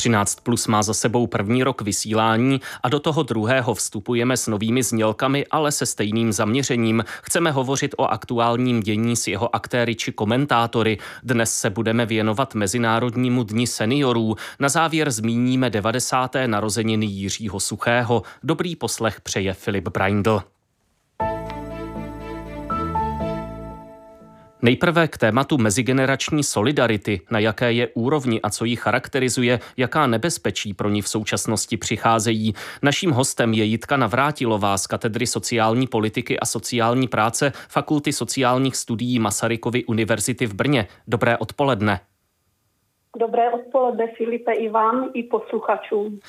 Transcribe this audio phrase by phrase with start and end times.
[0.00, 4.82] 13 plus má za sebou první rok vysílání a do toho druhého vstupujeme s novými
[4.82, 7.04] znělkami, ale se stejným zaměřením.
[7.22, 10.98] Chceme hovořit o aktuálním dění s jeho aktéry či komentátory.
[11.22, 14.36] Dnes se budeme věnovat Mezinárodnímu dni seniorů.
[14.60, 16.36] Na závěr zmíníme 90.
[16.46, 18.22] narozeniny Jiřího Suchého.
[18.42, 20.42] Dobrý poslech přeje Filip Braindl.
[24.62, 30.74] Nejprve k tématu mezigenerační solidarity, na jaké je úrovni a co ji charakterizuje, jaká nebezpečí
[30.74, 32.54] pro ní v současnosti přicházejí.
[32.82, 39.18] Naším hostem je Jitka Navrátilová z katedry sociální politiky a sociální práce Fakulty sociálních studií
[39.18, 40.86] Masarykovy univerzity v Brně.
[41.08, 42.00] Dobré odpoledne.
[43.18, 46.20] Dobré odpoledne, Filipe, i vám, i posluchačům.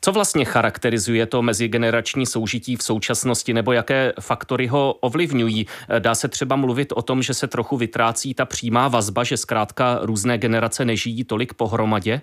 [0.00, 5.66] Co vlastně charakterizuje to mezigenerační soužití v současnosti nebo jaké faktory ho ovlivňují?
[5.98, 9.98] Dá se třeba mluvit o tom, že se trochu vytrácí ta přímá vazba, že zkrátka
[10.02, 12.20] různé generace nežijí tolik pohromadě?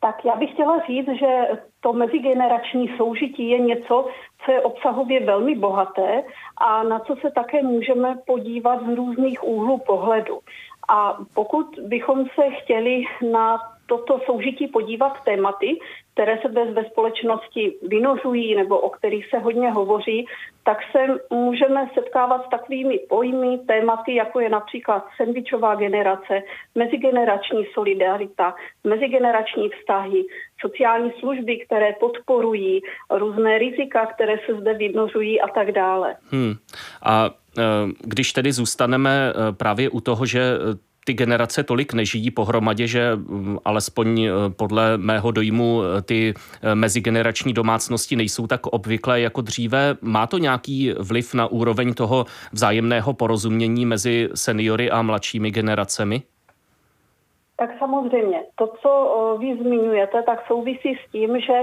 [0.00, 1.48] Tak já bych chtěla říct, že
[1.80, 4.08] to mezigenerační soužití je něco,
[4.44, 6.22] co je obsahově velmi bohaté
[6.56, 10.38] a na co se také můžeme podívat z různých úhlů pohledu.
[10.88, 15.78] A pokud bychom se chtěli na toto soužití podívat tématy,
[16.12, 20.26] které se dnes ve společnosti vynořují nebo o kterých se hodně hovoří,
[20.64, 20.98] tak se
[21.30, 26.42] můžeme setkávat s takovými pojmy, tématy, jako je například sandvičová generace,
[26.74, 30.24] mezigenerační solidarita, mezigenerační vztahy,
[30.60, 36.16] sociální služby, které podporují různé rizika, které se zde vynořují a tak dále.
[36.30, 36.54] Hmm.
[37.02, 37.62] A e,
[38.00, 40.40] když tedy zůstaneme e, právě u toho, že
[41.04, 43.18] ty generace tolik nežijí pohromadě, že
[43.64, 49.96] alespoň eh, podle mého dojmu eh, ty eh, mezigenerační domácnosti nejsou tak obvyklé jako dříve.
[50.00, 56.22] Má to nějaký vliv na úroveň toho vzájemného porozumění mezi seniory a mladšími generacemi?
[57.56, 58.42] Tak samozřejmě.
[58.54, 61.62] To, co vy zmiňujete, tak souvisí s tím, že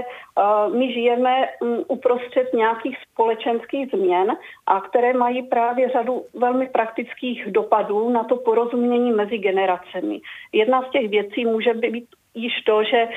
[0.74, 1.48] my žijeme
[1.88, 4.36] uprostřed nějakých společenských změn,
[4.66, 10.20] a které mají právě řadu velmi praktických dopadů na to porozumění mezi generacemi.
[10.52, 13.08] Jedna z těch věcí může být již to, že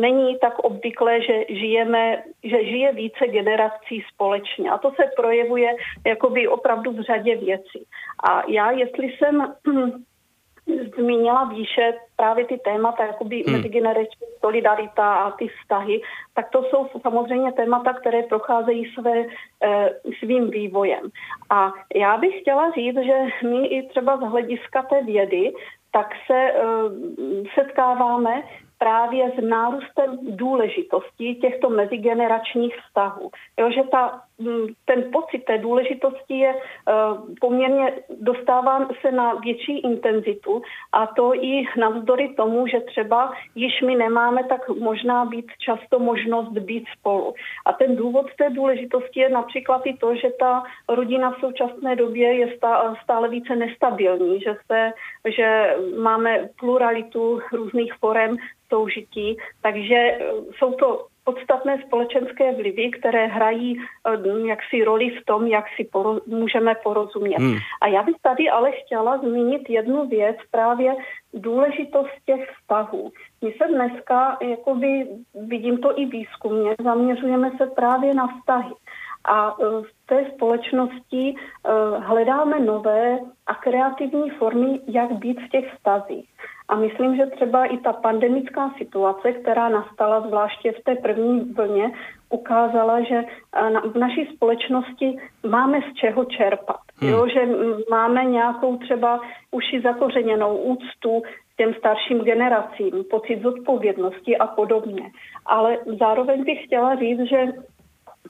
[0.00, 4.70] není tak obvyklé, že žijeme, že žije více generací společně.
[4.70, 7.84] A to se projevuje jakoby opravdu v řadě věcí.
[8.30, 9.54] A já, jestli jsem
[10.98, 13.56] zmínila výše právě ty témata, jakoby hmm.
[13.56, 16.00] mezigenerační solidarita a ty vztahy,
[16.34, 19.26] tak to jsou samozřejmě témata, které procházejí své, e,
[20.18, 21.10] svým vývojem.
[21.50, 25.52] A já bych chtěla říct, že my i třeba z hlediska té vědy,
[25.92, 26.62] tak se e,
[27.54, 28.42] setkáváme
[28.78, 33.30] právě s nárůstem důležitosti těchto mezigeneračních vztahů.
[33.58, 34.22] Jo, že ta,
[34.84, 36.60] ten pocit té důležitosti je uh,
[37.40, 40.62] poměrně dostáván se na větší intenzitu
[40.92, 46.48] a to i navzdory tomu, že třeba již my nemáme tak možná být často možnost
[46.48, 47.34] být spolu.
[47.66, 52.34] A ten důvod té důležitosti je například i to, že ta rodina v současné době
[52.34, 52.56] je
[53.02, 54.92] stále více nestabilní, že, se,
[55.36, 58.36] že máme pluralitu různých forem
[58.68, 60.20] soužití, takže eh,
[60.58, 66.20] jsou to podstatné společenské vlivy, které hrají eh, jaksi roli v tom, jak si poro-
[66.26, 67.38] můžeme porozumět.
[67.38, 67.56] Hmm.
[67.80, 70.96] A já bych tady ale chtěla zmínit jednu věc, právě
[71.34, 73.12] důležitost těch vztahů.
[73.44, 78.74] My se dneska, jakoby, vidím to i výzkumně, zaměřujeme se právě na vztahy.
[79.24, 81.34] A eh, v té společnosti
[81.98, 86.28] hledáme nové a kreativní formy, jak být v těch vztazích.
[86.68, 91.92] A myslím, že třeba i ta pandemická situace, která nastala zvláště v té první vlně,
[92.30, 93.22] ukázala, že
[93.92, 96.80] v naší společnosti máme z čeho čerpat.
[96.96, 97.10] Hmm.
[97.10, 97.48] Jo, že
[97.90, 99.20] máme nějakou třeba
[99.50, 101.22] už i zakořeněnou úctu
[101.56, 105.10] těm starším generacím, pocit zodpovědnosti a podobně.
[105.46, 107.46] Ale zároveň bych chtěla říct, že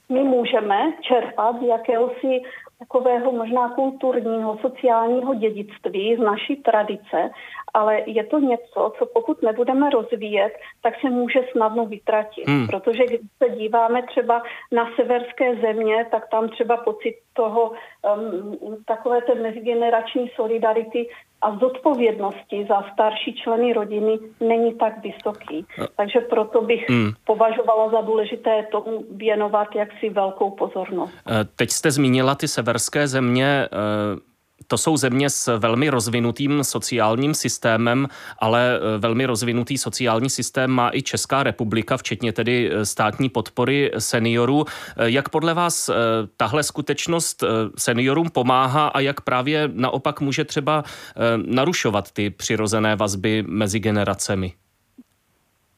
[0.09, 2.41] my můžeme čerpat z jakéhosi
[2.79, 7.29] takového možná kulturního, sociálního dědictví z naší tradice,
[7.73, 12.47] ale je to něco, co pokud nebudeme rozvíjet, tak se může snadno vytratit.
[12.47, 12.67] Hmm.
[12.67, 19.21] Protože když se díváme třeba na severské země, tak tam třeba pocit toho um, takové
[19.21, 21.09] té mezigenerační solidarity
[21.41, 25.65] a zodpovědnosti za starší členy rodiny není tak vysoký.
[25.95, 27.11] Takže proto bych hmm.
[27.25, 31.13] považovala za důležité tomu věnovat jaksi velkou pozornost.
[31.27, 33.45] Eh, teď jste zmínila ty severské země.
[33.45, 34.28] Eh,
[34.71, 38.07] To jsou země s velmi rozvinutým sociálním systémem,
[38.39, 44.65] ale velmi rozvinutý sociální systém má i Česká republika, včetně tedy státní podpory seniorů.
[44.97, 45.89] Jak podle vás
[46.37, 47.43] tahle skutečnost
[47.77, 50.83] seniorům pomáhá a jak právě naopak může třeba
[51.35, 54.53] narušovat ty přirozené vazby mezi generacemi?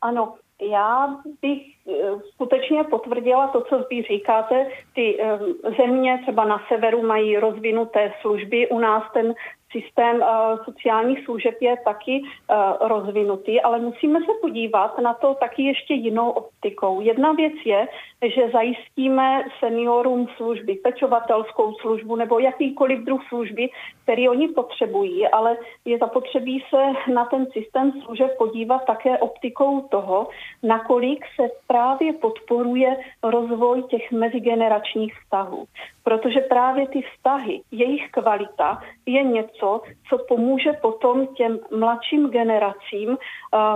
[0.02, 1.94] Ano, já bych eh,
[2.34, 4.68] skutečně potvrdila to, co vy říkáte.
[4.96, 5.40] Ty eh,
[5.78, 9.34] země třeba na severu mají rozvinuté služby, u nás ten
[9.72, 15.64] systém uh, sociálních služeb je taky uh, rozvinutý, ale musíme se podívat na to taky
[15.64, 17.02] ještě jinou optikou.
[17.02, 17.88] Jedna věc je,
[18.36, 23.70] že zajistíme seniorům služby, pečovatelskou službu nebo jakýkoliv druh služby,
[24.04, 30.28] který oni potřebují, ale je zapotřebí se na ten systém služeb podívat také optikou toho,
[30.64, 35.66] nakolik se právě podporuje rozvoj těch mezigeneračních vztahů.
[36.04, 43.18] Protože právě ty vztahy, jejich kvalita je něco, co pomůže potom těm mladším generacím uh,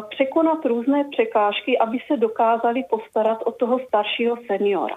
[0.09, 4.95] překonat různé překážky, aby se dokázali postarat o toho staršího seniora.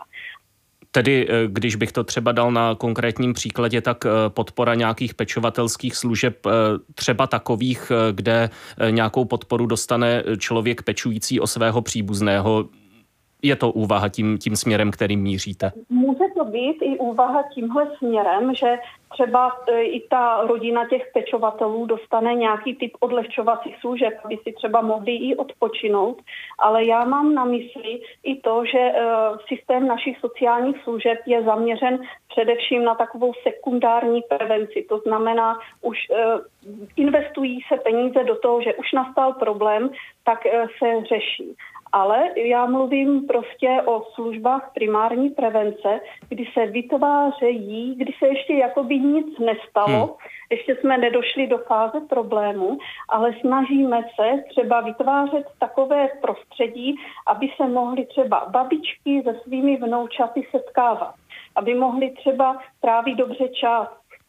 [0.90, 5.96] Tedy, eh, když bych to třeba dal na konkrétním příkladě, tak eh, podpora nějakých pečovatelských
[5.96, 6.46] služeb,
[6.94, 8.50] třeba takových, kde
[8.90, 12.68] nějakou podporu dostane člověk pečující o svého příbuzného,
[13.42, 15.72] je to úvaha tím, tím směrem, kterým míříte?
[15.88, 18.78] Může to být i úvaha tímhle směrem, že
[19.10, 24.80] třeba e, i ta rodina těch pečovatelů dostane nějaký typ odlehčovacích služeb, aby si třeba
[24.80, 26.22] mohli i odpočinout,
[26.58, 29.02] ale já mám na mysli i to, že e,
[29.48, 31.98] systém našich sociálních služeb je zaměřen
[32.28, 34.86] především na takovou sekundární prevenci.
[34.88, 36.14] To znamená, už e,
[36.96, 39.90] investují se peníze do toho, že už nastal problém,
[40.24, 40.38] tak
[40.78, 41.56] se řeší
[41.92, 48.98] ale já mluvím prostě o službách primární prevence, kdy se vytvářejí, kdy se ještě jakoby
[48.98, 50.14] nic nestalo, hmm.
[50.50, 56.96] ještě jsme nedošli do fáze problému, ale snažíme se třeba vytvářet takové prostředí,
[57.26, 61.14] aby se mohly třeba babičky se svými vnoučaty setkávat,
[61.56, 63.88] aby mohly třeba trávit dobře čas,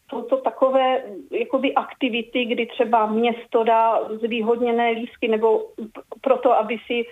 [0.09, 5.65] jsou to takové jakoby aktivity, kdy třeba město dá zvýhodněné lísky nebo
[6.21, 7.05] proto, aby si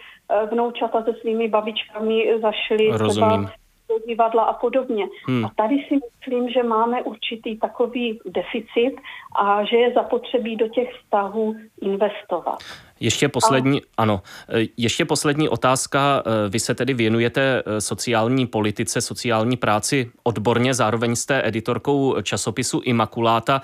[0.52, 3.12] vnoučata se svými babičkami zašli Rozumím.
[3.12, 3.52] třeba
[3.90, 5.08] do divadla a podobně.
[5.28, 5.46] Hmm.
[5.46, 8.96] A tady si myslím, že máme určitý takový deficit
[9.40, 12.58] a že je zapotřebí do těch vztahů investovat.
[13.00, 16.24] Ještě poslední, ano, e, ještě poslední otázka.
[16.26, 22.82] E, vy se tedy věnujete e, sociální politice, sociální práci odborně, zároveň jste editorkou časopisu
[22.84, 23.62] Imakuláta.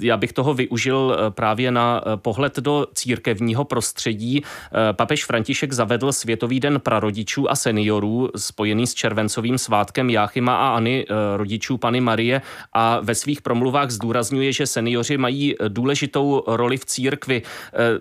[0.00, 4.42] Já bych toho využil právě na pohled do církevního prostředí.
[4.92, 11.06] Papež František zavedl Světový den prarodičů a seniorů spojený s červencovým svátkem Jáchyma a Ani,
[11.36, 17.42] rodičů Pany Marie a ve svých promluvách zdůrazňuje, že seniori mají důležitou roli v církvi.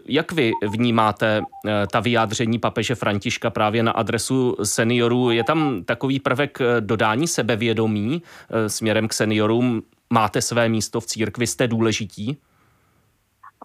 [0.05, 5.31] Jak vy vnímáte eh, ta vyjádření papeže Františka právě na adresu seniorů?
[5.31, 9.81] Je tam takový prvek eh, dodání sebevědomí eh, směrem k seniorům?
[10.09, 12.37] Máte své místo v církvi, jste důležití?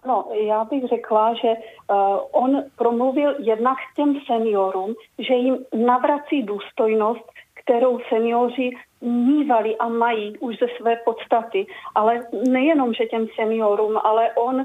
[0.07, 7.31] No, já bych řekla, že uh, on promluvil jednak těm seniorům, že jim navrací důstojnost,
[7.65, 8.71] kterou seniori
[9.01, 11.65] mývali a mají už ze své podstaty.
[11.95, 12.19] Ale
[12.49, 14.63] nejenom, že těm seniorům, ale on uh,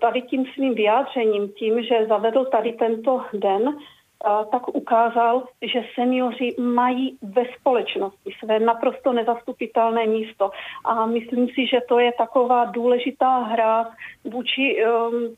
[0.00, 3.74] tady tím svým vyjádřením, tím, že zavedl tady tento den, uh,
[4.50, 10.50] tak ukázal, že seniori mají ve společnosti své naprosto nezastupitelné místo.
[10.84, 13.90] A myslím si, že to je taková důležitá hra
[14.24, 15.36] vůči um,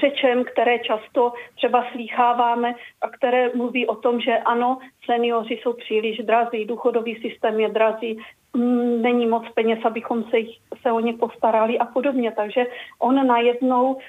[0.00, 6.18] řečem, které často třeba slýcháváme a které mluví o tom, že ano, seniori jsou příliš
[6.18, 8.18] drazí, důchodový systém je drazí,
[8.56, 12.32] mm, není moc peněz, abychom se, jich, se o ně postarali a podobně.
[12.32, 12.66] Takže
[12.98, 14.00] on najednou uh,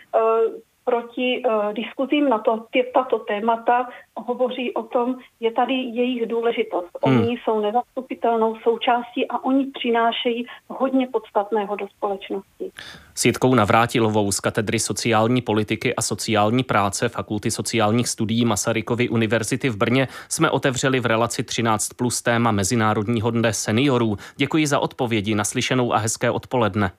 [0.86, 6.90] proti uh, diskuzím na to, tě, tato témata hovoří o tom, je tady jejich důležitost.
[7.06, 7.20] Hmm.
[7.20, 12.72] Oni jsou nezastupitelnou součástí a oni přinášejí hodně podstatného do společnosti.
[13.16, 19.70] S Jitkou Navrátilovou z katedry sociální politiky a sociální práce Fakulty sociálních studií Masarykovy univerzity
[19.70, 24.16] v Brně jsme otevřeli v relaci 13 plus téma Mezinárodního dne seniorů.
[24.36, 26.92] Děkuji za odpovědi, naslyšenou a hezké odpoledne.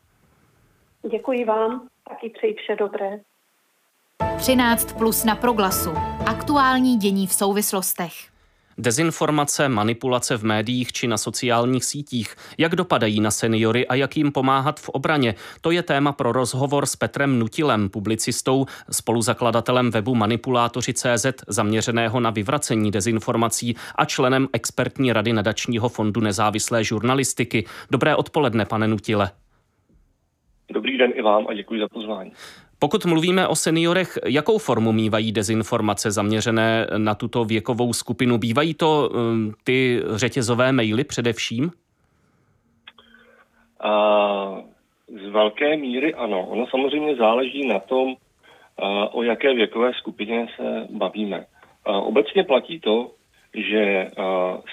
[1.11, 3.21] Děkuji vám, taky přeji vše dobré.
[4.38, 5.91] 13 plus na proglasu.
[6.26, 8.12] Aktuální dění v souvislostech.
[8.79, 14.33] Dezinformace, manipulace v médiích či na sociálních sítích, jak dopadají na seniory a jak jim
[14.33, 21.26] pomáhat v obraně, to je téma pro rozhovor s Petrem Nutilem, publicistou, spoluzakladatelem webu Manipulátoři.cz,
[21.49, 27.64] zaměřeného na vyvracení dezinformací a členem expertní rady nadačního fondu nezávislé žurnalistiky.
[27.91, 29.31] Dobré odpoledne, pane Nutile.
[30.73, 32.33] Dobrý den i vám a děkuji za pozvání.
[32.83, 38.39] Pokud mluvíme o seniorech, jakou formu mývají dezinformace zaměřené na tuto věkovou skupinu?
[38.39, 41.71] Bývají to um, ty řetězové maily především?
[43.81, 43.93] A
[45.09, 46.47] z velké míry ano.
[46.47, 48.15] Ono samozřejmě záleží na tom,
[49.11, 51.47] o jaké věkové skupině se bavíme.
[51.85, 53.11] Obecně platí to,
[53.55, 54.11] že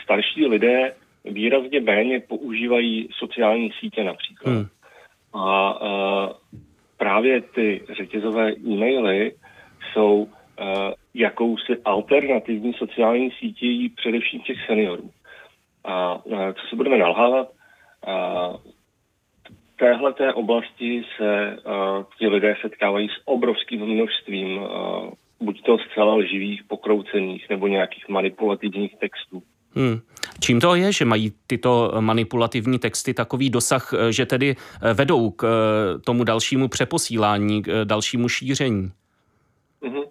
[0.03, 4.51] starší lidé výrazně méně používají sociální sítě například.
[4.51, 4.67] Hmm.
[5.33, 5.79] A
[6.99, 9.31] právě ty řetězové e-maily
[9.91, 10.27] jsou
[11.13, 15.09] jakousi alternativní sociální sítí především těch seniorů.
[15.85, 16.21] A
[16.53, 17.47] co se budeme nalhávat,
[19.79, 24.67] téhle té oblasti se uh, ti lidé setkávají s obrovským množstvím uh,
[25.39, 29.43] buď to zcela lživých, pokroucených nebo nějakých manipulativních textů.
[29.75, 29.99] Hmm.
[30.39, 34.55] Čím to je, že mají tyto manipulativní texty takový dosah, eh, že tedy
[34.93, 35.45] vedou k
[36.05, 38.91] tomu dalšímu přeposílání, k dalšímu šíření?
[39.81, 40.05] Uh-huh.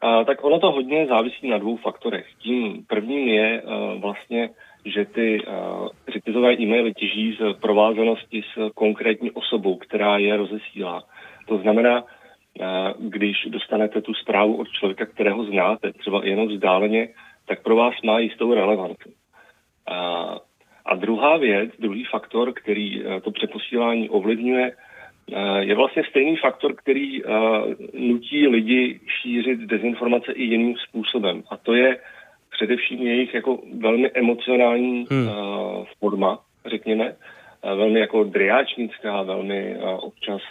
[0.00, 2.26] A, tak ono to hodně závisí na dvou faktorech.
[2.38, 4.50] Tím prvním je uh, vlastně
[4.86, 11.02] že ty uh, řetězové e-maily těží z provázanosti s konkrétní osobou, která je rozesílá.
[11.48, 12.08] To znamená, uh,
[12.98, 17.08] když dostanete tu zprávu od člověka, kterého znáte, třeba jenom vzdáleně,
[17.46, 19.14] tak pro vás má jistou relevanci.
[20.86, 24.72] A druhá věc, druhý faktor, který uh, to přeposílání ovlivňuje,
[25.32, 27.32] uh, je vlastně stejný faktor, který uh,
[27.94, 31.42] nutí lidi šířit dezinformace i jiným způsobem.
[31.50, 31.98] A to je
[32.50, 35.28] především jejich jako velmi emocionální hmm.
[35.98, 37.16] forma, řekněme,
[37.62, 40.42] velmi jako driáčnická, velmi občas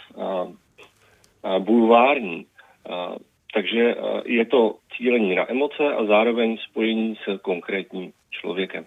[1.58, 2.46] bulvární.
[3.54, 8.84] Takže je to cílení na emoce a zároveň spojení s konkrétním člověkem.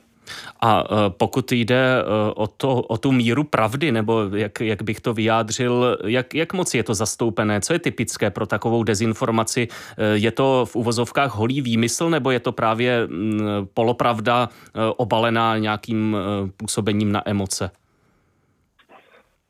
[0.61, 2.03] A e, pokud jde e,
[2.35, 6.73] o, to, o tu míru pravdy, nebo jak, jak bych to vyjádřil, jak, jak moc
[6.73, 7.61] je to zastoupené?
[7.61, 9.67] Co je typické pro takovou dezinformaci?
[9.97, 13.07] E, je to v uvozovkách holý výmysl, nebo je to právě
[13.73, 14.49] polopravda
[14.97, 16.17] obalená nějakým
[16.57, 17.71] působením na emoce?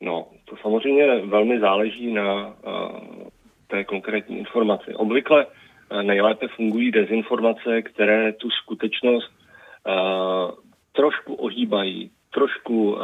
[0.02, 2.54] No, to samozřejmě velmi záleží na
[3.68, 4.96] té konkrétní informaci.
[4.96, 5.46] Obvykle
[6.02, 9.32] nejlépe fungují dezinformace, které tu skutečnost
[10.92, 13.00] trošku ohýbají, trošku uh,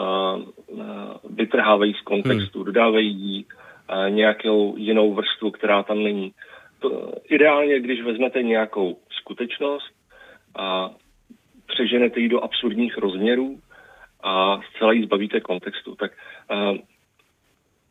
[1.29, 2.65] vytrhávají z kontextu, hmm.
[2.65, 6.31] dodávají jí uh, nějakou jinou vrstvu, která tam není.
[6.79, 9.93] To, ideálně, když vezmete nějakou skutečnost
[10.55, 10.89] a
[11.67, 13.59] přeženete ji do absurdních rozměrů
[14.23, 16.11] a zcela ji zbavíte kontextu, tak
[16.51, 16.77] uh,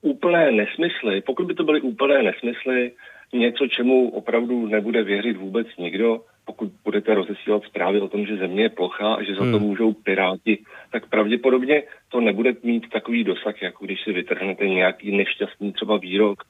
[0.02, 2.92] úplné nesmysly, pokud by to byly úplné nesmysly,
[3.32, 8.62] něco, čemu opravdu nebude věřit vůbec nikdo, pokud budete rozesílat zprávy o tom, že země
[8.62, 9.62] je plochá a že za to hmm.
[9.62, 10.58] můžou piráti,
[10.92, 16.42] tak pravděpodobně to nebude mít takový dosah, jako když si vytrhnete nějaký nešťastný třeba výrok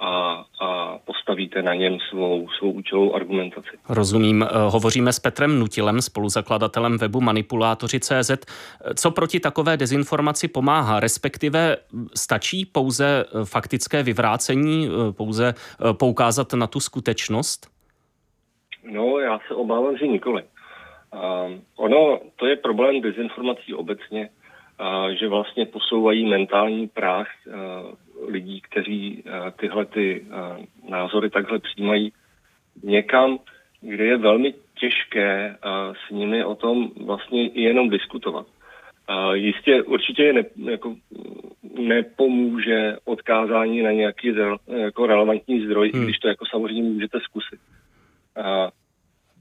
[0.00, 3.68] a, a postavíte na něm svou, svou účelovou argumentaci.
[3.88, 4.42] Rozumím.
[4.42, 8.30] Eh, hovoříme s Petrem Nutilem, spoluzakladatelem webu Manipulátoři.cz.
[8.94, 11.00] Co proti takové dezinformaci pomáhá?
[11.00, 11.76] Respektive
[12.16, 15.54] stačí pouze eh, faktické vyvrácení, eh, pouze
[15.92, 17.79] poukázat na tu skutečnost?
[18.90, 20.42] No, já se obávám, že nikoli.
[21.14, 24.28] Uh, ono, to je problém dezinformací obecně,
[24.80, 27.54] uh, že vlastně posouvají mentální práh uh,
[28.32, 32.12] lidí, kteří uh, tyhle ty uh, názory takhle přijímají
[32.82, 33.38] někam,
[33.80, 38.46] kde je velmi těžké uh, s nimi o tom vlastně jenom diskutovat.
[38.46, 40.96] Uh, jistě určitě je ne, jako,
[41.78, 44.34] nepomůže odkázání na nějaký
[44.66, 46.04] jako relevantní zdroj, hmm.
[46.04, 47.60] když to jako samozřejmě můžete zkusit.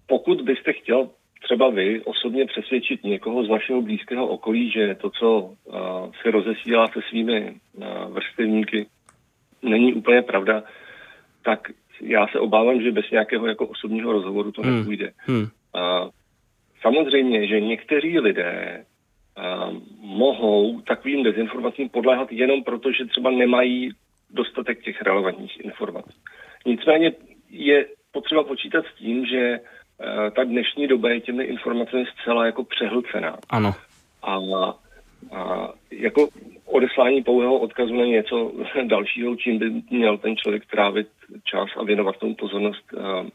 [0.10, 1.10] Pokud byste chtěl
[1.44, 5.54] třeba vy osobně přesvědčit někoho z vašeho blízkého okolí, že to, co
[6.22, 7.54] se rozesílá se svými
[8.10, 8.88] vrstevníky,
[9.62, 10.64] není úplně pravda,
[11.44, 14.78] tak já se obávám, že bez nějakého jako osobního rozhovoru to hmm.
[14.78, 15.12] nepůjde.
[15.18, 15.48] Hmm.
[16.82, 18.86] Samozřejmě, že někteří lidé
[20.02, 23.90] mohou takovým dezinformacím podléhat jenom proto, že třeba nemají
[24.30, 26.18] dostatek těch relevantních informací.
[26.66, 27.12] Nicméně
[27.50, 29.79] je potřeba počítat s tím, že uh,
[30.36, 33.38] ta dnešní doba je těmi informacemi zcela jako přehlcená.
[33.50, 33.76] Ano.
[34.24, 34.36] A,
[35.32, 36.28] a jako
[36.66, 38.52] odeslání pouhého odkazu na něco
[38.84, 41.08] dalšího, čím by měl ten člověk trávit
[41.44, 43.28] čas a věnovat tomu pozornost, uh,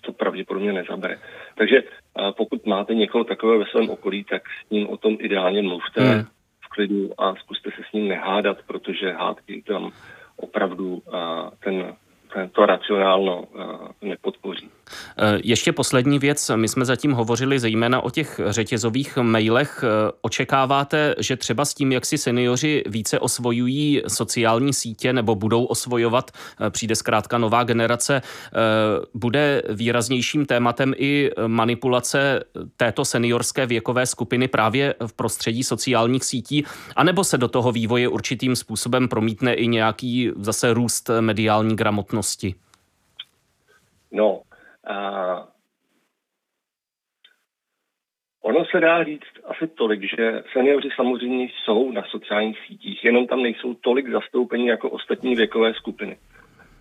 [0.00, 1.18] to pravděpodobně nezabere.
[1.54, 5.62] Takže uh, pokud máte někoho takového ve svém okolí, tak s ním o tom ideálně
[5.62, 6.24] mluvte hmm.
[6.60, 9.90] v klidu a zkuste se s ním nehádat, protože hádky tam
[10.36, 11.02] opravdu
[11.64, 11.94] ten,
[12.34, 13.44] ten to racionálno
[14.02, 14.70] nepodpoří.
[15.18, 16.50] Eh, ještě poslední věc.
[16.56, 19.84] My jsme zatím hovořili zejména o těch řetězových mailech.
[19.84, 25.64] Eh, očekáváte, že třeba s tím, jak si seniori více osvojují sociální sítě nebo budou
[25.64, 26.30] osvojovat,
[26.60, 28.22] eh, přijde zkrátka nová generace,
[29.14, 32.44] bude výraznějším tématem i manipulace
[32.76, 36.64] této seniorské věkové skupiny právě v prostředí sociálních sítí,
[36.96, 42.54] anebo se do toho vývoje určitým způsobem promítne i nějaký zase růst mediální gramotnosti?
[44.12, 44.40] No,
[44.86, 45.46] a
[48.42, 53.42] ono se dá říct asi tolik, že seniori samozřejmě jsou na sociálních sítích, jenom tam
[53.42, 56.16] nejsou tolik zastoupení jako ostatní věkové skupiny.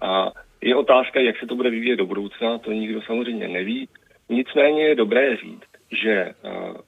[0.01, 3.89] A je otázka, jak se to bude vyvíjet do budoucna, to nikdo samozřejmě neví.
[4.29, 5.69] Nicméně je dobré říct,
[6.03, 6.31] že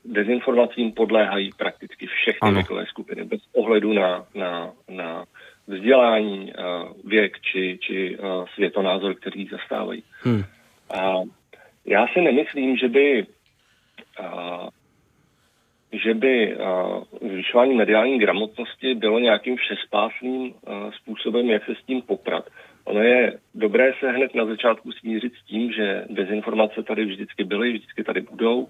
[0.05, 2.55] dezinformacím podléhají prakticky všechny ano.
[2.55, 5.25] věkové skupiny, bez ohledu na, na, na
[5.67, 6.53] vzdělání,
[7.03, 8.17] věk či, či
[8.53, 10.03] světonázor, který zastávají.
[10.21, 10.43] Hmm.
[10.93, 11.21] A
[11.85, 13.25] já si nemyslím, že by,
[14.19, 14.67] a,
[15.91, 16.57] že by
[17.21, 22.45] zvyšování mediální gramotnosti bylo nějakým všespásným a, způsobem, jak se s tím poprat.
[22.83, 27.73] Ono je dobré se hned na začátku smířit s tím, že dezinformace tady vždycky byly,
[27.73, 28.67] vždycky tady budou.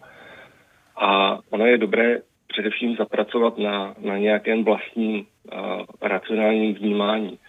[0.95, 7.39] A ono je dobré především zapracovat na, na nějakém vlastním uh, racionálním vnímání.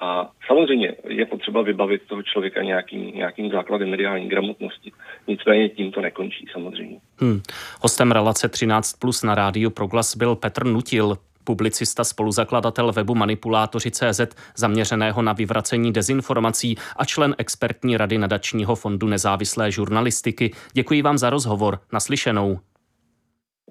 [0.00, 4.92] A samozřejmě je potřeba vybavit toho člověka nějakým, nějakým základem mediální gramotnosti.
[5.26, 7.00] Nicméně tím to nekončí samozřejmě.
[7.20, 7.40] Hmm.
[7.82, 14.20] Hostem relace 13 plus na rádiu Proglas byl Petr Nutil, publicista, spoluzakladatel webu Manipulátoři.cz
[14.56, 20.50] zaměřeného na vyvracení dezinformací a člen expertní rady nadačního fondu nezávislé žurnalistiky.
[20.72, 21.78] Děkuji vám za rozhovor.
[21.92, 22.58] Naslyšenou.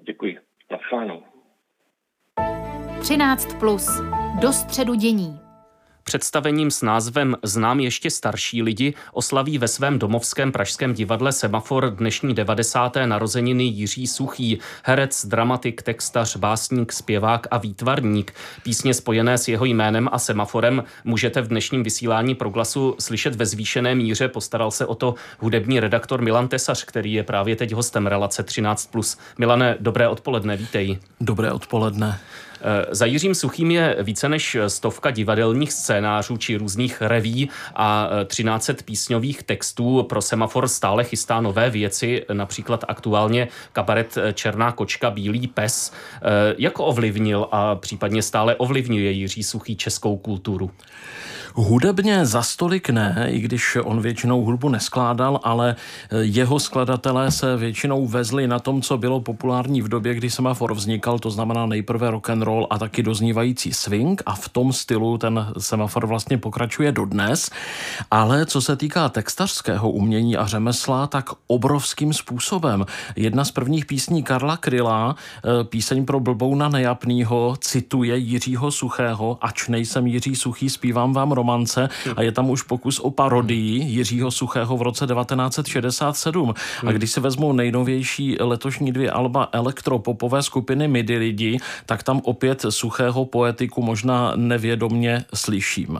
[0.06, 0.38] Děkuji.
[0.70, 1.22] Naschledanou.
[3.00, 4.00] 13 plus.
[4.40, 5.47] Do středu dění
[6.08, 12.34] představením s názvem Znám ještě starší lidi oslaví ve svém domovském pražském divadle Semafor dnešní
[12.34, 12.96] 90.
[13.06, 18.34] narozeniny Jiří Suchý, herec, dramatik, textař, básník, zpěvák a výtvarník.
[18.62, 23.94] Písně spojené s jeho jménem a semaforem můžete v dnešním vysílání proglasu slyšet ve zvýšené
[23.94, 24.28] míře.
[24.28, 29.18] Postaral se o to hudební redaktor Milan Tesař, který je právě teď hostem relace 13+.
[29.38, 30.98] Milane, dobré odpoledne, vítej.
[31.20, 32.20] Dobré odpoledne.
[32.60, 38.70] Eh, za Jiřím Suchým je více než stovka divadelních scénářů či různých reví a 13
[38.70, 40.02] eh, písňových textů.
[40.08, 45.92] Pro Semafor stále chystá nové věci, například aktuálně kabaret eh, Černá kočka, Bílý pes.
[46.58, 50.70] Jak ovlivnil a případně stále ovlivňuje Jiří Suchý českou kulturu?
[51.60, 55.76] Hudebně za stolik ne, i když on většinou hudbu neskládal, ale
[56.20, 61.18] jeho skladatelé se většinou vezli na tom, co bylo populární v době, kdy Semafor vznikal,
[61.18, 65.46] to znamená nejprve rock and roll a taky doznívající swing a v tom stylu ten
[65.58, 67.50] Semafor vlastně pokračuje dodnes.
[68.10, 72.86] Ale co se týká textařského umění a řemesla, tak obrovským způsobem.
[73.16, 79.68] Jedna z prvních písní Karla Kryla, eh, píseň pro blbouna nejapnýho, cituje Jiřího Suchého, ač
[79.68, 84.76] nejsem Jiří Suchý, zpívám vám romance a je tam už pokus o parodii Jiřího Suchého
[84.76, 86.54] v roce 1967.
[86.86, 92.64] A když se vezmou nejnovější letošní dvě alba elektropopové skupiny Midi lidi, tak tam opět
[92.68, 95.98] suchého poetiku možná nevědomně slyším.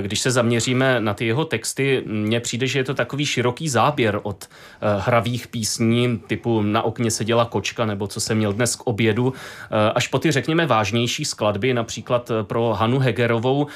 [0.00, 4.20] Když se zaměříme na ty jeho texty, mně přijde, že je to takový široký záběr
[4.22, 8.86] od eh, hravých písní typu Na okně seděla kočka nebo Co jsem měl dnes k
[8.86, 13.66] obědu, eh, až po ty řekněme vážnější skladby, například eh, pro Hanu Hegerovou.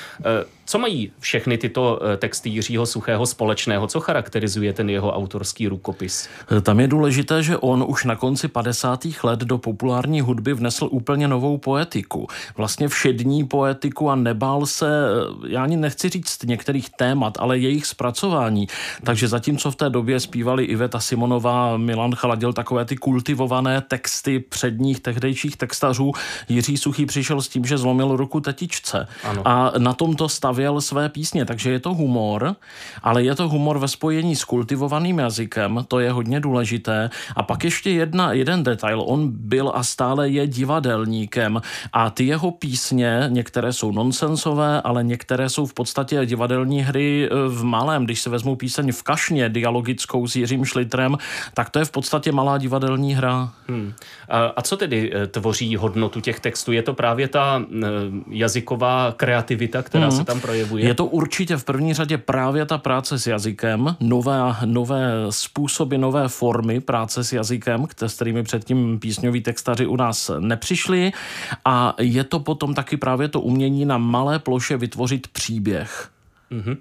[0.69, 3.87] Co mají všechny tyto texty Jiřího Suchého společného?
[3.87, 6.29] Co charakterizuje ten jeho autorský rukopis?
[6.63, 9.07] Tam je důležité, že on už na konci 50.
[9.23, 12.27] let do populární hudby vnesl úplně novou poetiku.
[12.57, 14.87] Vlastně všední poetiku a nebál se,
[15.47, 18.67] já ani nechci říct některých témat, ale jejich zpracování.
[19.05, 25.01] Takže zatímco v té době zpívali Iveta Simonová, Milan Chaladil takové ty kultivované texty předních
[25.01, 26.13] tehdejších textařů,
[26.49, 29.07] Jiří Suchý přišel s tím, že zlomil ruku tetičce.
[29.25, 29.43] Ano.
[29.45, 32.57] A na tomto stavěl své písně, takže je to humor,
[33.03, 37.11] ale je to humor ve spojení s kultivovaným jazykem, to je hodně důležité.
[37.37, 41.61] A pak ještě jedna, jeden detail, on byl a stále je divadelníkem
[41.93, 47.49] a ty jeho písně, některé jsou nonsensové, ale některé jsou v podstatě divadelní hry e,
[47.49, 48.05] v malém.
[48.05, 51.19] Když se vezmou píseň v kašně dialogickou s Jiřím Šlitrem,
[51.55, 53.53] tak to je v podstatě malá divadelní hra.
[53.69, 53.93] Hmm.
[54.29, 56.73] A, a co tedy e, tvoří hodnotu těch textů?
[56.73, 57.87] Je to právě ta e,
[58.31, 60.17] jazyková kreativita, která hmm.
[60.17, 60.87] se tam projevuje?
[60.87, 66.29] Je to určitě v první řadě právě ta práce s jazykem, nové, nové způsoby, nové
[66.29, 71.13] formy práce s jazykem, s kterými předtím písňoví textaři u nás nepřišli.
[71.65, 76.11] A je to potom taky právě to umění na malé ploše vytvořit příběh příběh.
[76.53, 76.77] Mm-hmm.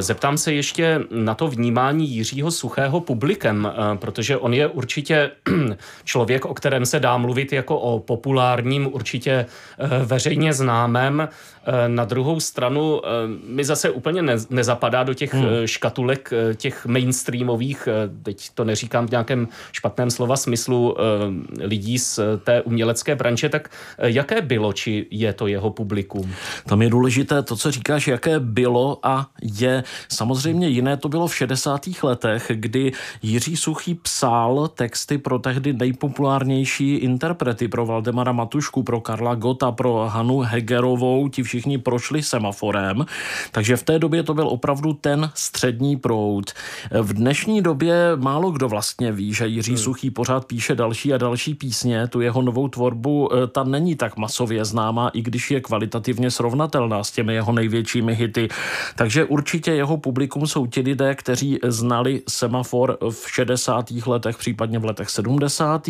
[0.00, 5.30] Zeptám se ještě na to vnímání Jiřího Suchého publikem, eh, protože on je určitě
[6.04, 11.28] člověk, o kterém se dá mluvit jako o populárním, určitě eh, veřejně známém.
[11.86, 13.00] Na druhou stranu
[13.48, 15.46] mi zase úplně nezapadá do těch hmm.
[15.64, 17.88] škatulek těch mainstreamových,
[18.22, 20.96] teď to neříkám v nějakém špatném slova smyslu,
[21.60, 26.32] lidí z té umělecké branže, tak jaké bylo, či je to jeho publikum?
[26.66, 29.84] Tam je důležité to, co říkáš, jaké bylo a je.
[30.08, 31.80] Samozřejmě jiné to bylo v 60.
[32.02, 39.34] letech, kdy Jiří Suchý psal texty pro tehdy nejpopulárnější interprety, pro Valdemara Matušku, pro Karla
[39.34, 43.06] Gota, pro Hanu Hegerovou, ti všichni prošli semaforem,
[43.52, 46.52] takže v té době to byl opravdu ten střední proud.
[47.00, 49.78] V dnešní době málo kdo vlastně ví, že Jiří hmm.
[49.78, 54.16] Suchý pořád píše další a další písně, tu jeho novou tvorbu, eh, ta není tak
[54.16, 58.48] masově známá, i když je kvalitativně srovnatelná s těmi jeho největšími hity.
[58.96, 63.90] Takže určitě jeho publikum jsou ti lidé, kteří znali semafor v 60.
[64.06, 65.88] letech, případně v letech 70.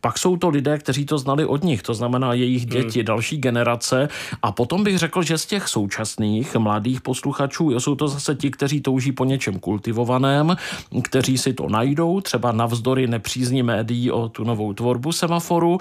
[0.00, 2.70] Pak jsou to lidé, kteří to znali od nich, to znamená jejich hmm.
[2.70, 3.06] děti, hmm.
[3.06, 4.08] další generace.
[4.42, 8.80] A potom bych řekl, že z těch současných mladých posluchačů jsou to zase ti, kteří
[8.80, 10.56] touží po něčem kultivovaném,
[11.02, 15.78] kteří si to najdou, třeba navzdory nepřízní médií o tu novou tvorbu semaforu.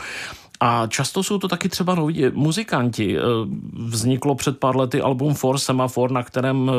[0.60, 3.17] A často jsou to taky třeba noví muzikanti.
[3.17, 3.22] E,
[3.74, 6.72] vzniklo před pár lety album For Semafor, na kterém mm.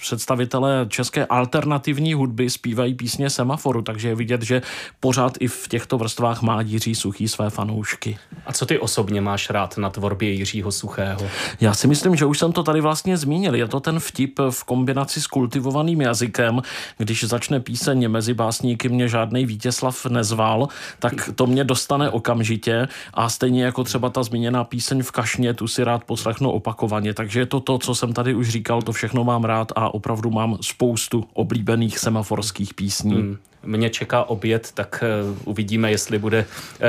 [0.00, 4.62] představitelé české alternativní hudby zpívají písně Semaforu, takže je vidět, že
[5.00, 8.18] pořád i v těchto vrstvách má Jiří Suchý své fanoušky.
[8.46, 11.20] A co ty osobně máš rád na tvorbě Jiřího Suchého?
[11.60, 13.54] Já si myslím, že už jsem to tady vlastně zmínil.
[13.54, 16.62] Je to ten vtip v kombinaci s kultivovaným jazykem.
[16.98, 20.68] Když začne píseň mezi básníky mě žádný Vítězslav nezval,
[20.98, 25.68] tak to mě dostane okamžitě a stejně jako třeba ta zmíněná píseň v Kašně, tu
[25.68, 27.14] si rád poslechnu opakovaně.
[27.14, 30.30] Takže je to to, co jsem tady už říkal, to všechno mám rád a opravdu
[30.30, 33.14] mám spoustu oblíbených semaforských písní.
[33.14, 33.36] Hmm
[33.66, 36.44] mě čeká oběd, tak uh, uvidíme, jestli bude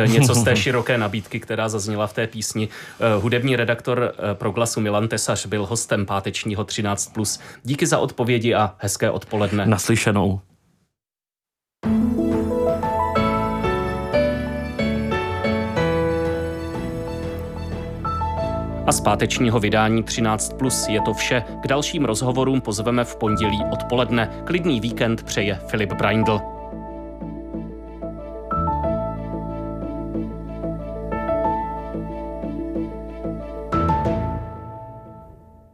[0.05, 2.67] uh, něco z té široké nabídky, která zazněla v té písni.
[2.67, 7.41] Uh, hudební redaktor uh, pro glasu Milan Tesař byl hostem pátečního 13+.
[7.63, 9.65] Díky za odpovědi a hezké odpoledne.
[9.65, 10.41] Naslyšenou.
[18.87, 21.43] A z pátečního vydání 13 plus je to vše.
[21.63, 24.29] K dalším rozhovorům pozveme v pondělí odpoledne.
[24.45, 26.56] Klidný víkend přeje Filip Braindl.